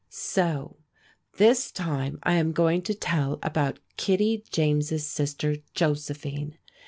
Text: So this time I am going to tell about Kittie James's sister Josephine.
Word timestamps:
So 0.09 0.77
this 1.37 1.71
time 1.71 2.17
I 2.23 2.33
am 2.33 2.53
going 2.53 2.81
to 2.81 2.95
tell 2.95 3.37
about 3.43 3.77
Kittie 3.97 4.43
James's 4.49 5.05
sister 5.05 5.57
Josephine. 5.75 6.57